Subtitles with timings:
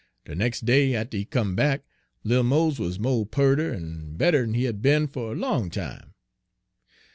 [0.25, 1.83] "De nex' day atter he come back,
[2.23, 6.15] little Mose wuz mo' pearter en better'n he had be'n fer a long time.